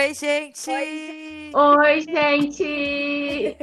[0.00, 0.70] Oi, gente!
[1.54, 3.56] Oi, gente!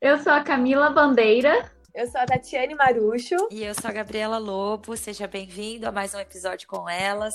[0.00, 1.70] Eu sou a Camila Bandeira.
[1.94, 3.36] Eu sou a Tatiane Marucho.
[3.50, 4.96] E eu sou a Gabriela Lobo.
[4.96, 7.34] Seja bem-vindo a mais um episódio com elas.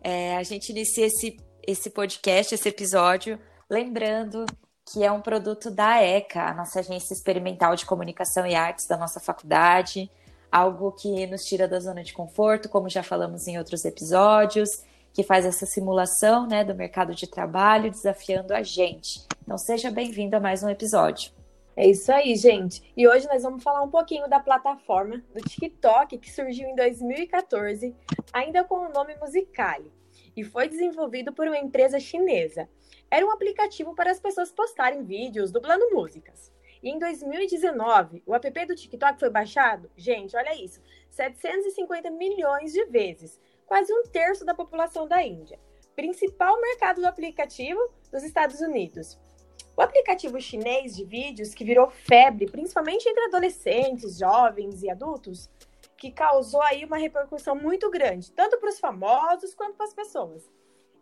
[0.00, 1.36] É, a gente inicia esse,
[1.66, 4.46] esse podcast, esse episódio, lembrando
[4.92, 8.96] que é um produto da ECA, a nossa agência experimental de comunicação e artes da
[8.96, 10.08] nossa faculdade.
[10.48, 14.70] Algo que nos tira da zona de conforto, como já falamos em outros episódios,
[15.12, 19.26] que faz essa simulação né, do mercado de trabalho, desafiando a gente.
[19.42, 21.32] Então, seja bem-vindo a mais um episódio.
[21.76, 22.82] É isso aí, gente.
[22.96, 27.94] E hoje nós vamos falar um pouquinho da plataforma do TikTok que surgiu em 2014,
[28.32, 29.90] ainda com o nome Musicali,
[30.36, 32.68] e foi desenvolvido por uma empresa chinesa.
[33.10, 36.52] Era um aplicativo para as pessoas postarem vídeos dublando músicas.
[36.82, 42.84] E em 2019, o app do TikTok foi baixado, gente, olha isso, 750 milhões de
[42.86, 45.58] vezes, quase um terço da população da Índia.
[45.94, 49.18] Principal mercado do aplicativo dos Estados Unidos.
[49.76, 55.48] O aplicativo chinês de vídeos, que virou febre, principalmente entre adolescentes, jovens e adultos,
[55.96, 60.50] que causou aí uma repercussão muito grande, tanto para os famosos quanto para as pessoas.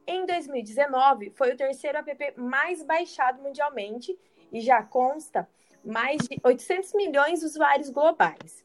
[0.07, 4.19] Em 2019, foi o terceiro app mais baixado mundialmente
[4.53, 5.49] e já consta
[5.85, 8.65] mais de 800 milhões de usuários globais.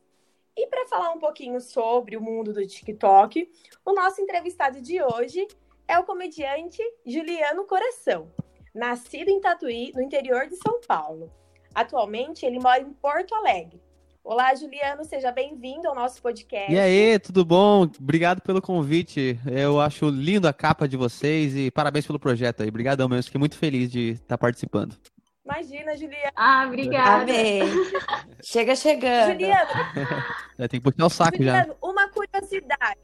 [0.57, 3.51] E para falar um pouquinho sobre o mundo do TikTok,
[3.85, 5.47] o nosso entrevistado de hoje
[5.87, 8.31] é o comediante Juliano Coração
[8.75, 11.31] nascido em Tatuí, no interior de São Paulo.
[11.73, 13.81] Atualmente, ele mora em Porto Alegre.
[14.21, 16.73] Olá, Juliano, seja bem-vindo ao nosso podcast.
[16.73, 17.83] E aí, tudo bom?
[17.83, 19.39] Obrigado pelo convite.
[19.49, 22.69] Eu acho lindo a capa de vocês e parabéns pelo projeto aí.
[22.69, 24.97] Obrigadão mesmo, fiquei muito feliz de estar participando.
[25.45, 26.31] Imagina, Juliano.
[26.35, 27.21] Ah, obrigada.
[27.21, 27.61] Amém.
[28.43, 29.33] Chega chegando.
[29.33, 29.69] Juliano.
[30.57, 31.87] Já tem que puxar o saco Juliano, já.
[31.87, 32.99] uma curiosidade.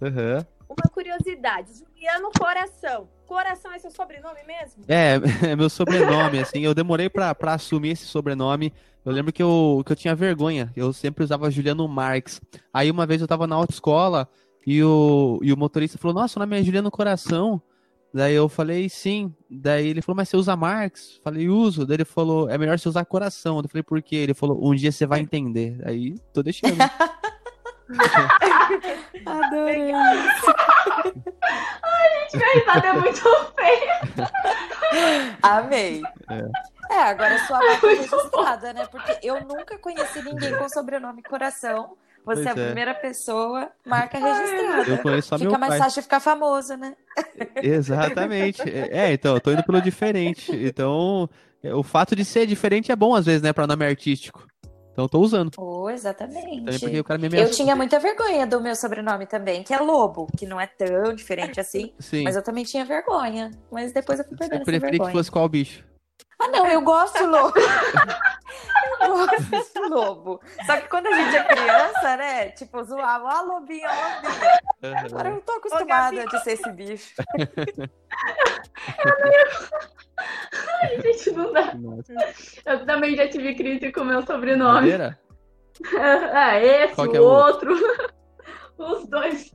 [0.00, 0.44] Uhum.
[0.68, 1.72] Uma curiosidade.
[1.74, 3.08] Juliano Coração.
[3.26, 4.84] Coração é seu sobrenome mesmo?
[4.86, 5.16] É,
[5.50, 6.60] é meu sobrenome, assim.
[6.60, 8.72] Eu demorei pra, pra assumir esse sobrenome.
[9.04, 10.72] Eu lembro que eu, que eu tinha vergonha.
[10.76, 12.40] Eu sempre usava Juliano Marques.
[12.72, 14.28] Aí uma vez eu tava na autoescola
[14.64, 17.60] e o, e o motorista falou: Nossa, o nome é Juliano Coração.
[18.12, 19.32] Daí eu falei, sim.
[19.48, 21.20] Daí ele falou, mas você usa Marx?
[21.22, 21.86] Falei, uso.
[21.86, 23.58] Daí ele falou, é melhor você usar coração.
[23.58, 24.16] Eu falei, por quê?
[24.16, 25.80] Ele falou, um dia você vai entender.
[25.84, 26.76] Aí, tô deixando.
[29.26, 29.92] Adorei.
[29.92, 30.18] Ai,
[32.30, 33.22] gente, minha risada é muito
[33.56, 34.00] feia.
[35.42, 36.02] Amei.
[36.30, 36.70] É.
[36.90, 38.86] É, agora sua marca é registrada, né?
[38.86, 41.96] Porque eu nunca conheci ninguém com sobrenome Coração.
[42.24, 42.66] Você Pois é a é.
[42.66, 44.98] primeira pessoa, marca Eu registrada.
[45.02, 45.78] conheço só Fica mais pai.
[45.78, 46.94] fácil de ficar famoso, né?
[47.56, 48.62] Exatamente.
[48.68, 50.50] É, então, eu tô indo pelo diferente.
[50.54, 51.28] Então,
[51.62, 54.46] é, o fato de ser diferente é bom às vezes, né, pra nome artístico.
[54.92, 55.52] Então eu tô usando.
[55.56, 56.64] Oh, exatamente.
[56.64, 59.78] Também porque o cara me Eu tinha muita vergonha do meu sobrenome também, que é
[59.78, 61.92] Lobo, que não é tão diferente assim.
[61.98, 62.24] Sim.
[62.24, 63.50] Mas eu também tinha vergonha.
[63.70, 65.12] Mas depois eu fui Você perdendo essa preferia que vergonha.
[65.12, 65.84] fosse qual bicho?
[66.40, 67.54] Ah, não, eu gosto lobo.
[69.74, 70.40] do lobo.
[70.66, 72.50] Só que quando a gente é criança, né?
[72.50, 74.22] Tipo, zoava, ah, lobinho, ah,
[74.82, 75.06] lobinho.
[75.06, 77.14] Agora eu tô acostumada de ser esse bicho.
[80.82, 81.74] Ai, gente, não dá.
[81.74, 82.12] Nossa.
[82.66, 84.72] Eu também já tive crise com o meu sobrenome.
[84.74, 85.18] Madeira?
[85.98, 87.72] É, esse, Qual o que é o outro.
[88.76, 89.50] Os dois.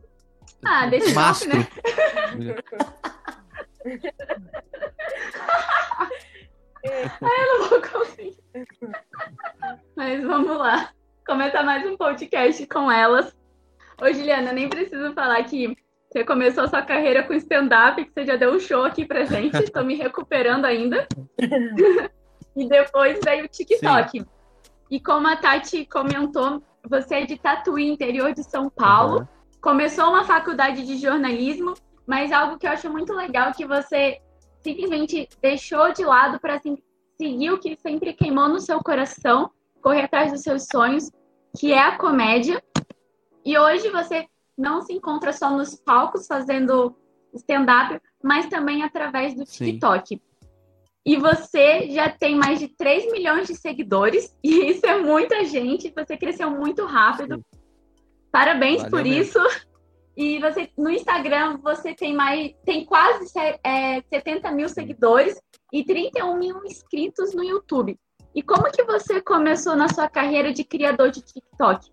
[0.66, 1.50] Ah, deixa eu Mastro.
[1.50, 1.68] né?
[7.22, 8.38] Eu não vou conseguir.
[10.08, 10.92] Mas vamos lá.
[11.26, 13.36] Começar mais um podcast com elas.
[14.00, 15.76] Ô, Juliana, nem preciso falar que
[16.08, 19.58] você começou sua carreira com stand-up, que você já deu um show aqui pra gente.
[19.58, 21.08] Estou me recuperando ainda.
[22.56, 24.24] e depois veio o TikTok.
[24.92, 29.22] E como a Tati comentou, você é de Tatuí, interior de São Paulo.
[29.22, 29.28] Uhum.
[29.60, 31.74] Começou uma faculdade de jornalismo,
[32.06, 34.22] mas algo que eu acho muito legal é que você
[34.62, 36.62] simplesmente deixou de lado para
[37.20, 39.50] seguir o que sempre queimou no seu coração,
[39.86, 41.12] correr atrás dos seus sonhos,
[41.56, 42.60] que é a comédia.
[43.46, 44.26] E hoje você
[44.58, 46.98] não se encontra só nos palcos fazendo
[47.36, 49.66] stand-up, mas também através do Sim.
[49.66, 50.20] TikTok.
[51.06, 55.94] E você já tem mais de 3 milhões de seguidores, e isso é muita gente,
[55.96, 57.46] você cresceu muito rápido.
[58.32, 59.22] Parabéns Valeu por mesmo.
[59.22, 59.40] isso.
[60.18, 63.30] E você no Instagram você tem mais tem quase
[63.62, 65.38] é, 70 mil seguidores
[65.74, 68.00] e 31 mil inscritos no YouTube.
[68.36, 71.90] E como que você começou na sua carreira de criador de TikTok?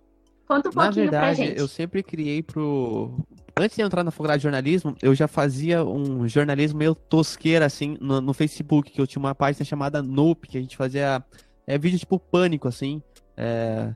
[0.47, 1.59] Conta um Na pouquinho pra verdade, gente.
[1.61, 3.17] eu sempre criei pro.
[3.57, 7.97] Antes de entrar na faculdade de jornalismo, eu já fazia um jornalismo meio tosqueira, assim,
[8.01, 11.25] no, no Facebook, que eu tinha uma página chamada Nope, que a gente fazia
[11.67, 13.01] é, vídeo tipo pânico, assim.
[13.37, 13.95] É,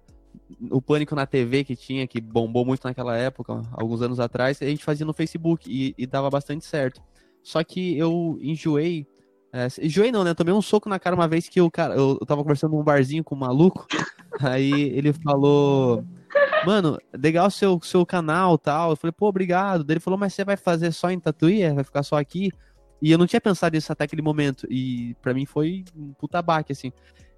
[0.71, 4.67] o Pânico na TV que tinha, que bombou muito naquela época, alguns anos atrás, a
[4.67, 7.03] gente fazia no Facebook e, e dava bastante certo.
[7.43, 9.07] só que eu enjoei.
[9.57, 10.35] É, não, né?
[10.35, 13.25] Tomei um soco na cara uma vez que o cara, eu, tava conversando num barzinho
[13.25, 13.87] com um maluco,
[14.41, 16.05] aí ele falou,
[16.67, 18.91] mano, legal seu, seu canal tal.
[18.91, 19.83] Eu falei, pô, obrigado.
[19.83, 21.67] Daí ele falou, mas você vai fazer só em Tatuí?
[21.73, 22.53] Vai ficar só aqui?
[23.01, 24.67] E eu não tinha pensado nisso até aquele momento.
[24.71, 26.93] E para mim foi um puta baque, assim.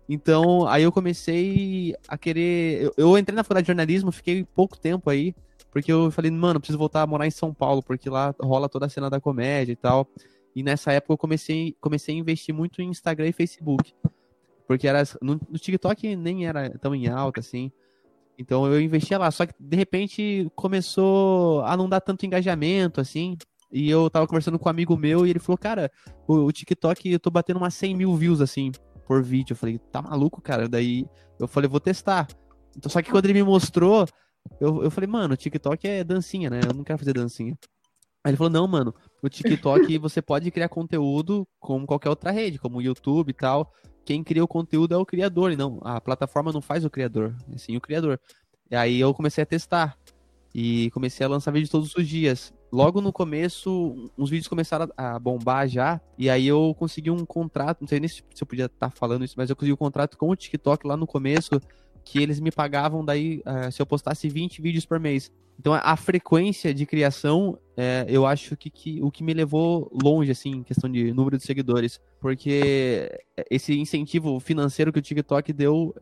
[0.08, 2.82] Então, aí eu comecei a querer.
[2.82, 5.34] Eu, eu, entrei na faculdade de jornalismo, fiquei pouco tempo aí,
[5.70, 8.86] porque eu falei, mano, preciso voltar a morar em São Paulo, porque lá rola toda
[8.86, 10.08] a cena da comédia e tal.
[10.54, 13.94] E nessa época eu comecei, comecei a investir muito em Instagram e Facebook.
[14.66, 15.02] Porque era.
[15.22, 17.70] No, no TikTok nem era tão em alta, assim.
[18.38, 19.30] Então eu investia lá.
[19.30, 23.36] Só que de repente começou a não dar tanto engajamento, assim.
[23.70, 25.90] E eu tava conversando com um amigo meu e ele falou, cara,
[26.26, 28.72] o, o TikTok eu tô batendo umas 100 mil views, assim
[29.08, 29.54] por vídeo.
[29.54, 30.68] Eu falei, tá maluco, cara?
[30.68, 31.06] Daí
[31.40, 32.28] eu falei, vou testar.
[32.76, 34.06] Então, só que quando ele me mostrou,
[34.60, 36.60] eu, eu falei, mano, TikTok é dancinha, né?
[36.68, 37.58] Eu não quero fazer dancinha.
[38.28, 42.58] Aí ele falou, não, mano, o TikTok você pode criar conteúdo como qualquer outra rede,
[42.58, 43.72] como o YouTube e tal.
[44.04, 47.34] Quem cria o conteúdo é o criador, e não, a plataforma não faz o criador,
[47.50, 48.20] é sim o criador.
[48.70, 49.96] E aí eu comecei a testar
[50.54, 55.19] e comecei a lançar vídeo todos os dias logo no começo, uns vídeos começaram a
[55.19, 58.90] bombar já, e aí eu consegui um contrato, não sei nem se eu podia estar
[58.90, 61.58] tá falando isso, mas eu consegui um contrato com o TikTok lá no começo,
[62.10, 65.31] que eles me pagavam daí uh, se eu postasse 20 vídeos por mês.
[65.60, 70.31] Então a frequência de criação, é, eu acho que, que, o que me levou longe,
[70.31, 72.00] assim, em questão de número de seguidores.
[72.19, 73.10] Porque
[73.50, 75.94] esse incentivo financeiro que o TikTok deu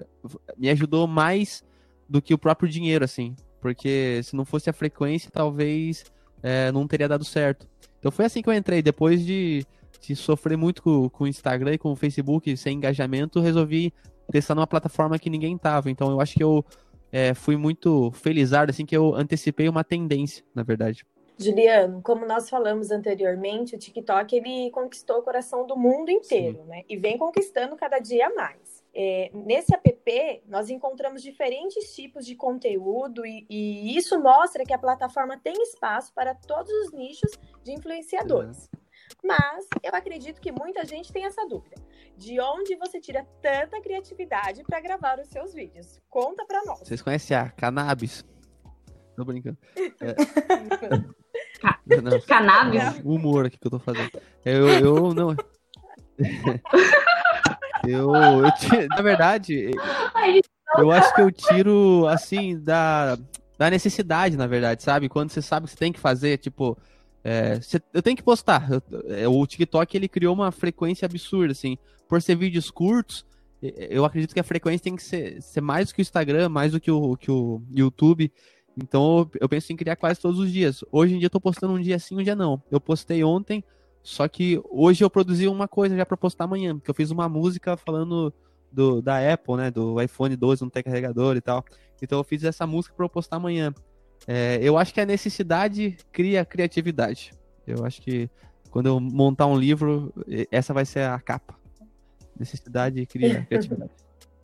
[0.57, 1.65] me ajudou mais
[2.09, 3.35] do que o próprio dinheiro, assim.
[3.61, 6.05] Porque se não fosse a frequência, talvez
[6.41, 7.67] é, não teria dado certo.
[7.99, 8.81] Então foi assim que eu entrei.
[8.81, 9.67] Depois de,
[10.01, 13.93] de sofrer muito com, com o Instagram e com o Facebook sem engajamento, resolvi
[14.31, 15.91] testar numa plataforma que ninguém tava.
[15.91, 16.65] Então eu acho que eu
[17.13, 21.05] é, fui muito felizardo, assim, que eu antecipei uma tendência, na verdade.
[21.39, 26.69] Juliano, como nós falamos anteriormente, o TikTok ele conquistou o coração do mundo inteiro, Sim.
[26.69, 26.83] né?
[26.89, 28.83] E vem conquistando cada dia mais.
[28.95, 34.79] É, nesse app, nós encontramos diferentes tipos de conteúdo e, e, isso mostra que a
[34.79, 37.31] plataforma tem espaço para todos os nichos
[37.63, 38.65] de influenciadores.
[38.73, 38.86] Uhum.
[39.23, 41.77] Mas eu acredito que muita gente tem essa dúvida.
[42.17, 46.01] De onde você tira tanta criatividade para gravar os seus vídeos?
[46.09, 46.81] Conta para nós.
[46.81, 48.25] Vocês conhecem a Cannabis?
[49.17, 49.59] Tô brincando.
[50.01, 50.15] É...
[52.27, 53.01] Cannabis?
[53.05, 54.11] humor aqui que eu tô fazendo.
[54.45, 55.35] Eu, eu não.
[57.87, 58.43] Eu, eu
[58.89, 59.71] na verdade,
[60.77, 63.17] eu acho que eu tiro, assim, da,
[63.57, 65.09] da necessidade, na verdade, sabe?
[65.09, 66.77] Quando você sabe que você tem que fazer, tipo,
[67.23, 68.69] é, você, eu tenho que postar.
[68.71, 71.77] Eu, é, o TikTok, ele criou uma frequência absurda, assim.
[72.09, 73.27] Por ser vídeos curtos,
[73.63, 76.73] eu acredito que a frequência tem que ser, ser mais do que o Instagram, mais
[76.73, 78.33] do que o, que o YouTube.
[78.77, 80.85] Então, eu penso em criar quase todos os dias.
[80.93, 82.63] Hoje em dia, eu tô postando um dia sim, um dia não.
[82.71, 83.65] Eu postei ontem,
[84.03, 87.29] só que hoje eu produzi uma coisa já para postar amanhã, porque eu fiz uma
[87.29, 88.33] música falando
[88.71, 89.71] do, da Apple, né?
[89.71, 91.65] Do iPhone 12 não tem carregador e tal.
[92.01, 93.75] Então eu fiz essa música para eu postar amanhã.
[94.27, 97.33] É, eu acho que a necessidade cria criatividade.
[97.67, 98.31] Eu acho que
[98.71, 100.13] quando eu montar um livro,
[100.51, 101.55] essa vai ser a capa.
[102.39, 103.91] Necessidade cria criatividade.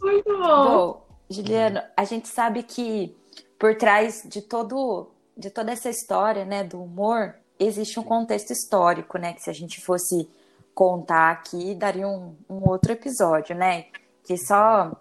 [0.01, 0.39] Muito bom.
[0.39, 1.07] bom.
[1.29, 3.17] Juliano, a gente sabe que
[3.59, 9.19] por trás de todo de toda essa história, né, do humor, existe um contexto histórico,
[9.19, 9.33] né?
[9.33, 10.29] Que se a gente fosse
[10.75, 13.87] contar aqui, daria um, um outro episódio, né?
[14.25, 14.93] Que só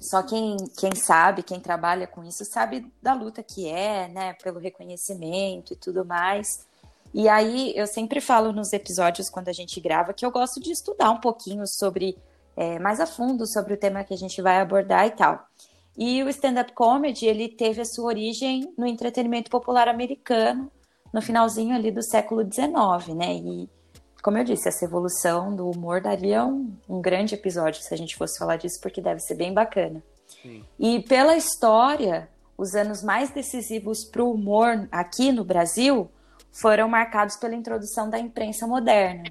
[0.00, 4.34] só quem, quem sabe, quem trabalha com isso, sabe da luta que é, né?
[4.42, 6.66] Pelo reconhecimento e tudo mais.
[7.14, 10.72] E aí eu sempre falo nos episódios quando a gente grava que eu gosto de
[10.72, 12.16] estudar um pouquinho sobre
[12.56, 15.46] é, mais a fundo sobre o tema que a gente vai abordar e tal.
[15.96, 20.70] E o stand-up comedy ele teve a sua origem no entretenimento popular americano
[21.12, 23.34] no finalzinho ali do século XIX, né?
[23.34, 23.68] E,
[24.22, 28.16] como eu disse, essa evolução do humor daria um, um grande episódio se a gente
[28.16, 30.02] fosse falar disso, porque deve ser bem bacana.
[30.40, 30.64] Sim.
[30.78, 36.08] E pela história, os anos mais decisivos para o humor aqui no Brasil
[36.52, 39.24] foram marcados pela introdução da imprensa moderna.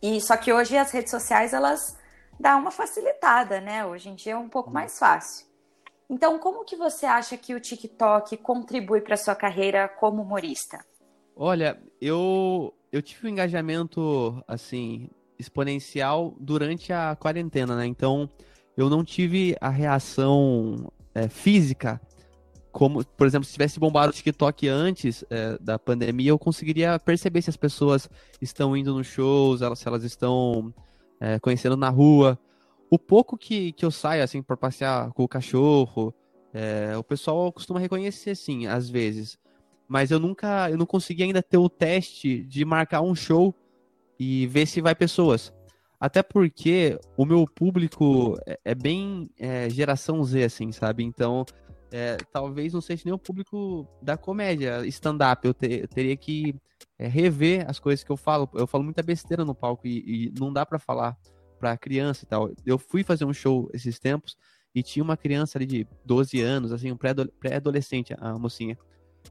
[0.00, 1.96] E só que hoje as redes sociais elas
[2.40, 3.84] dão uma facilitada, né?
[3.84, 5.46] Hoje em dia é um pouco mais fácil.
[6.08, 10.84] Então, como que você acha que o TikTok contribui para sua carreira como humorista?
[11.34, 17.86] Olha, eu, eu tive um engajamento, assim, exponencial durante a quarentena, né?
[17.86, 18.28] Então,
[18.76, 22.00] eu não tive a reação é, física
[22.76, 27.40] como, por exemplo, se tivesse bombado o TikTok antes é, da pandemia, eu conseguiria perceber
[27.40, 28.06] se as pessoas
[28.38, 30.74] estão indo nos shows, elas, se elas estão
[31.18, 32.38] é, conhecendo na rua.
[32.90, 36.14] O pouco que, que eu saio, assim, para passear com o cachorro,
[36.52, 39.38] é, o pessoal costuma reconhecer, sim, às vezes
[39.88, 43.54] mas eu nunca, eu não consegui ainda ter o teste de marcar um show
[44.18, 45.52] e ver se vai pessoas.
[45.98, 51.02] Até porque o meu público é, é bem é, geração Z, assim, sabe?
[51.02, 51.44] Então,
[51.90, 55.46] é, talvez não seja nem o público da comédia, stand-up.
[55.46, 56.54] Eu, te, eu, teria que
[56.98, 58.48] é, rever as coisas que eu falo.
[58.54, 61.16] Eu falo muita besteira no palco e, e não dá para falar
[61.58, 62.50] pra criança e tal.
[62.64, 64.36] Eu fui fazer um show esses tempos
[64.74, 68.76] e tinha uma criança ali de 12 anos, assim, um pré-adolescente, a mocinha.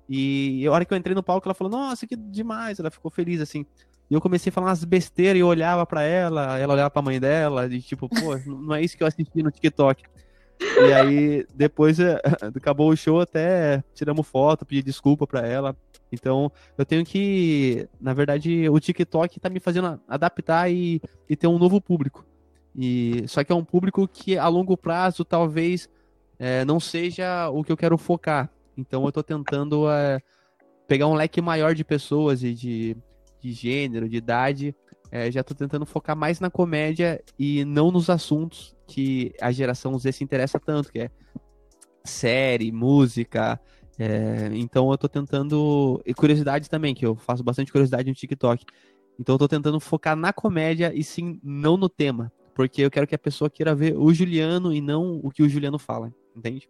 [0.10, 2.80] E a hora que eu entrei no palco, ela falou, nossa, que demais.
[2.80, 3.66] Ela ficou feliz, assim.
[4.10, 7.02] E eu comecei a falar umas besteiras e eu olhava para ela, ela olhava pra
[7.02, 10.04] mãe dela, e tipo, pô, não é isso que eu assisti no TikTok.
[10.60, 12.20] E aí, depois eh,
[12.56, 15.75] acabou o show, até tiramos foto, pedi desculpa pra ela.
[16.12, 17.88] Então, eu tenho que.
[18.00, 22.25] Na verdade, o TikTok tá me fazendo adaptar e, e ter um novo público.
[22.75, 25.90] E Só que é um público que a longo prazo talvez
[26.38, 28.50] é, não seja o que eu quero focar.
[28.77, 30.22] Então, eu tô tentando é,
[30.88, 32.98] pegar um leque maior de pessoas e de,
[33.39, 34.75] de gênero, de idade.
[35.12, 39.98] É, já tô tentando focar mais na comédia e não nos assuntos que a geração
[39.98, 41.12] Z se interessa tanto, que é
[42.03, 43.60] série, música.
[43.98, 46.01] É, então eu tô tentando.
[46.05, 48.65] E curiosidade também, que eu faço bastante curiosidade no TikTok.
[49.20, 52.32] Então eu tô tentando focar na comédia e sim não no tema.
[52.53, 55.50] Porque eu quero que a pessoa queira ver o Juliano e não o que o
[55.50, 56.70] Juliano fala, entende?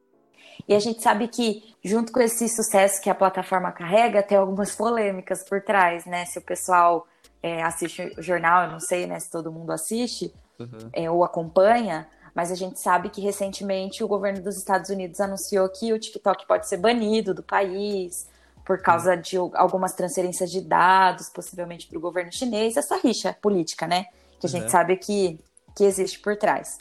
[0.67, 4.75] E a gente sabe que, junto com esse sucesso que a plataforma carrega, tem algumas
[4.75, 6.25] polêmicas por trás, né?
[6.25, 7.07] Se o pessoal
[7.43, 10.89] é, assiste o jornal, eu não sei né, se todo mundo assiste, uhum.
[10.91, 15.69] é, ou acompanha, mas a gente sabe que recentemente o governo dos Estados Unidos anunciou
[15.69, 18.27] que o TikTok pode ser banido do país
[18.65, 19.21] por causa uhum.
[19.21, 24.07] de algumas transferências de dados, possivelmente para o governo chinês, essa rixa política, né?
[24.39, 24.69] Que a gente uhum.
[24.69, 25.39] sabe que,
[25.75, 26.79] que existe por trás.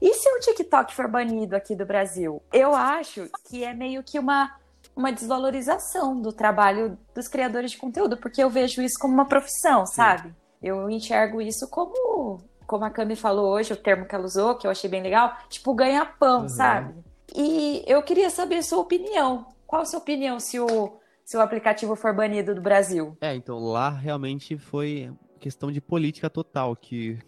[0.00, 2.42] E se o TikTok for banido aqui do Brasil?
[2.52, 4.54] Eu acho que é meio que uma,
[4.94, 9.86] uma desvalorização do trabalho dos criadores de conteúdo, porque eu vejo isso como uma profissão,
[9.86, 10.34] sabe?
[10.62, 14.66] Eu enxergo isso como como a Cami falou hoje, o termo que ela usou, que
[14.66, 16.48] eu achei bem legal, tipo ganha-pão, uhum.
[16.48, 16.94] sabe?
[17.34, 19.46] E eu queria saber a sua opinião.
[19.66, 23.16] Qual a sua opinião se o, se o aplicativo for banido do Brasil?
[23.20, 27.18] É, então lá realmente foi questão de política total, que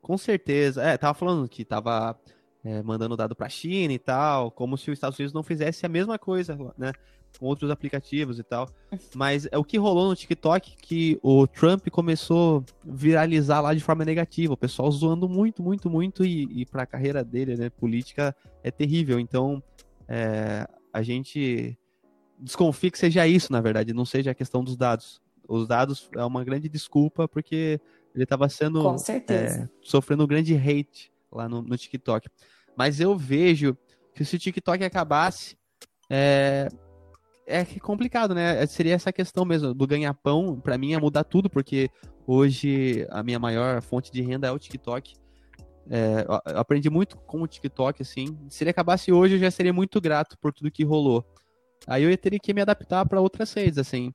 [0.00, 0.82] com certeza.
[0.82, 2.18] É, tava falando que tava
[2.64, 5.88] é, mandando dado pra China e tal, como se os Estados Unidos não fizesse a
[5.88, 6.92] mesma coisa, né?
[7.38, 8.68] com outros aplicativos e tal.
[9.14, 13.80] Mas é o que rolou no TikTok que o Trump começou a viralizar lá de
[13.80, 14.54] forma negativa.
[14.54, 16.24] O pessoal zoando muito, muito, muito.
[16.24, 19.18] E, e para a carreira dele, né, política, é terrível.
[19.18, 19.62] Então,
[20.08, 21.76] é, a gente
[22.38, 25.20] desconfia que seja isso, na verdade, não seja a questão dos dados.
[25.46, 27.80] Os dados é uma grande desculpa porque
[28.14, 28.94] ele estava sendo
[29.28, 32.28] é, sofrendo um grande hate lá no, no TikTok.
[32.76, 33.76] Mas eu vejo
[34.14, 35.56] que se o TikTok acabasse,
[36.08, 36.68] é,
[37.46, 38.62] é complicado, né?
[38.62, 40.60] É, seria essa questão mesmo do ganha-pão.
[40.60, 41.90] Para mim é mudar tudo, porque
[42.26, 45.14] hoje a minha maior fonte de renda é o TikTok.
[45.90, 48.38] É, eu aprendi muito com o TikTok, assim.
[48.48, 51.24] Se ele acabasse hoje, eu já seria muito grato por tudo que rolou.
[51.86, 54.12] Aí eu teria que me adaptar para outras redes, assim.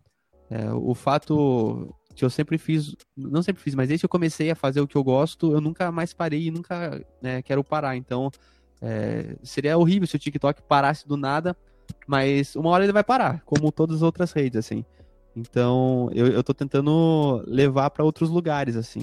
[0.50, 4.52] É, o fato que eu sempre fiz, não sempre fiz, mas desde que eu comecei
[4.52, 7.96] a fazer o que eu gosto, eu nunca mais parei e nunca né, quero parar.
[7.96, 8.30] Então,
[8.82, 11.56] é, seria horrível se o TikTok parasse do nada
[12.08, 14.86] mas uma hora ele vai parar, como todas as outras redes, assim.
[15.36, 19.02] Então, eu, eu tô tentando levar para outros lugares, assim.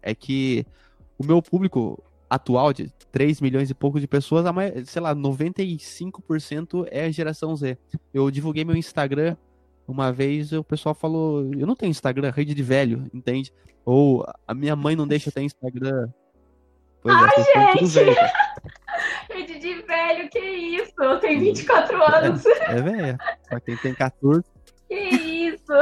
[0.00, 0.64] É que
[1.18, 4.44] o meu público atual, de 3 milhões e pouco de pessoas,
[4.86, 7.76] sei lá, 95% é a geração Z.
[8.12, 9.36] Eu divulguei meu Instagram
[9.86, 13.52] uma vez, o pessoal falou: Eu não tenho Instagram, rede de velho, entende?
[13.84, 16.08] Ou a minha mãe não deixa eu ter Instagram.
[17.02, 17.86] Pois Ai, é, gente!
[17.92, 18.16] Velho,
[19.30, 20.92] Rede de velho, que isso?
[20.98, 22.46] Eu tenho 24 anos.
[22.46, 23.18] É, é velha.
[23.48, 24.44] Pra quem tem 14.
[24.88, 25.72] Que isso?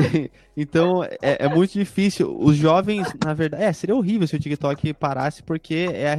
[0.56, 2.34] então, é, é, muito difícil.
[2.38, 3.64] Os jovens, na verdade.
[3.64, 6.18] É, seria horrível se o TikTok parasse, porque é a,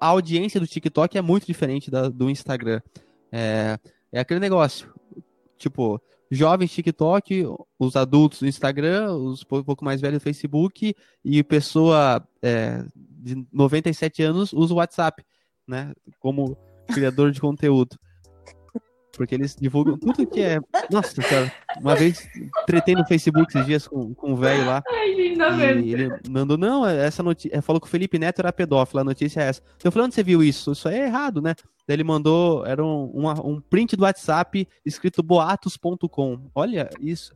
[0.00, 2.80] a audiência do TikTok é muito diferente da, do Instagram.
[3.30, 3.78] É,
[4.12, 4.92] é aquele negócio.
[5.56, 6.00] Tipo,
[6.34, 7.44] jovens TikTok,
[7.78, 14.52] os adultos Instagram, os um pouco mais velhos Facebook, e pessoa é, de 97 anos
[14.52, 15.22] usa o WhatsApp
[15.66, 15.92] né?
[16.20, 16.56] Como
[16.88, 17.96] criador de conteúdo.
[19.12, 20.58] Porque eles divulgam tudo que é.
[20.90, 22.26] Nossa, cara, uma vez
[22.66, 24.82] tretei no Facebook esses dias com, com um velho lá.
[24.88, 25.50] Ai, linda
[25.80, 27.60] e ele mandou, não, essa notícia.
[27.62, 29.62] Falou que o Felipe Neto era pedófilo, a notícia é essa.
[29.82, 30.72] Eu falei, onde você viu isso?
[30.72, 31.54] Isso aí é errado, né?
[31.86, 36.50] Daí ele mandou, era um, um, um print do WhatsApp escrito boatos.com.
[36.54, 37.32] Olha isso.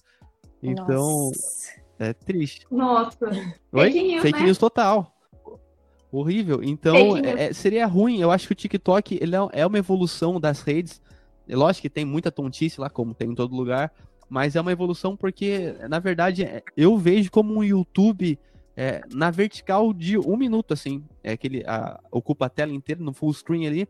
[0.62, 1.72] Então, Nossa.
[1.98, 2.66] é triste.
[2.70, 3.26] Nossa.
[3.72, 3.92] Oi?
[3.92, 4.44] Fake news, Fake né?
[4.46, 5.12] news total.
[6.10, 6.62] Horrível.
[6.62, 8.20] Então, é, é, seria ruim.
[8.20, 11.00] Eu acho que o TikTok ele é, é uma evolução das redes.
[11.48, 13.92] Lógico que tem muita tontice lá, como tem em todo lugar.
[14.28, 18.38] Mas é uma evolução porque, na verdade, é, eu vejo como um YouTube
[18.76, 21.04] é, na vertical de um minuto, assim.
[21.22, 21.64] É aquele.
[21.66, 23.88] A, ocupa a tela inteira, no full screen ali.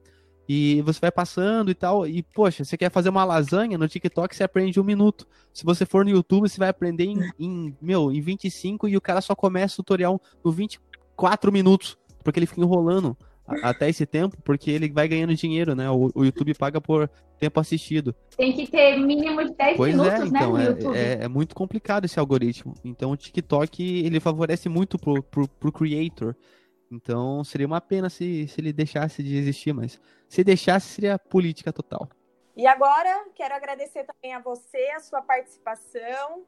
[0.48, 2.06] E você vai passando e tal.
[2.06, 5.26] E, poxa, você quer fazer uma lasanha no TikTok, você aprende um minuto.
[5.52, 9.00] Se você for no YouTube, você vai aprender em, em meu, em 25 e o
[9.00, 11.98] cara só começa o tutorial no 24 minutos.
[12.22, 13.16] Porque ele fica enrolando
[13.62, 15.88] até esse tempo, porque ele vai ganhando dinheiro, né?
[15.90, 18.14] O, o, YouTube paga por tempo assistido.
[18.36, 20.96] Tem que ter mínimo de 10 pois minutos, é, né, então, no é, YouTube.
[20.96, 22.74] É, é, muito complicado esse algoritmo.
[22.84, 26.34] Então o TikTok, ele favorece muito pro, pro, pro creator.
[26.90, 31.72] Então seria uma pena se, se ele deixasse de existir, mas se deixasse seria política
[31.72, 32.08] total.
[32.56, 36.44] E agora quero agradecer também a você, a sua participação.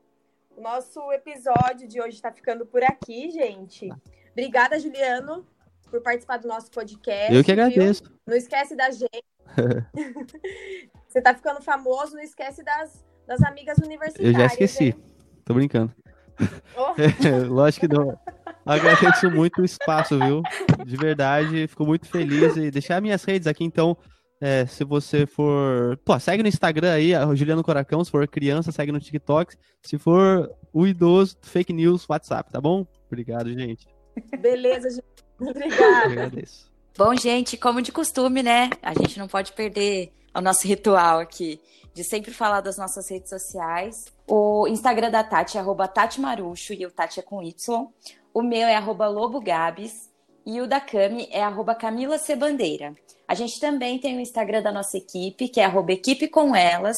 [0.57, 3.89] O nosso episódio de hoje está ficando por aqui, gente.
[4.33, 5.47] Obrigada, Juliano,
[5.91, 7.35] por participar do nosso podcast.
[7.35, 8.05] Eu que agradeço.
[8.05, 8.13] Viu?
[8.27, 9.25] Não esquece da gente.
[11.09, 14.35] Você tá ficando famoso, não esquece das, das amigas universitárias.
[14.35, 14.85] Eu já esqueci.
[14.87, 15.05] Hein?
[15.45, 15.93] Tô brincando.
[16.77, 16.95] Oh.
[17.49, 18.19] lógico que não.
[18.65, 20.43] Agradeço muito o espaço, viu?
[20.85, 23.97] De verdade, fico muito feliz e deixar minhas redes aqui, então.
[24.41, 25.99] É, se você for.
[26.05, 28.05] Pô, segue no Instagram aí, Juliano Coracão.
[28.05, 29.57] Se for criança, segue no TikTok.
[29.83, 32.87] Se for o idoso, fake news, WhatsApp, tá bom?
[33.09, 33.89] Obrigado, gente.
[34.41, 35.18] Beleza, gente.
[35.41, 36.05] Obrigada.
[36.05, 36.69] agradeço.
[36.97, 38.71] Bom, gente, como de costume, né?
[38.83, 41.61] A gente não pode perder o nosso ritual aqui
[41.95, 44.05] de sempre falar das nossas redes sociais.
[44.27, 47.87] O Instagram da Tati é arroba Tati Marucho e o Tati é com Y.
[48.33, 50.09] O meu é arroba Lobo Gabs
[50.47, 52.95] e o da Cami é arroba Camila Cebandeira.
[53.27, 56.97] A gente também tem o Instagram da nossa equipe, que é arroba Equipe com Elas,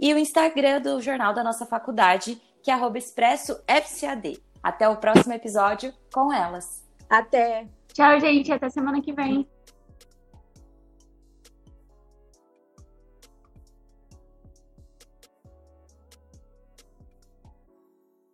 [0.00, 4.42] e o Instagram do jornal da nossa faculdade, que é arroba Expresso FCAD.
[4.62, 6.84] Até o próximo episódio com elas.
[7.08, 7.77] Até!
[7.98, 8.52] Tchau, gente.
[8.52, 9.44] Até semana que vem.